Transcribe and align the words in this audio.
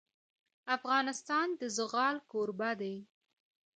افغانستان 0.75 1.47
د 1.59 1.61
زغال 1.77 2.15
کوربه 2.31 2.71
دی. 2.81 2.95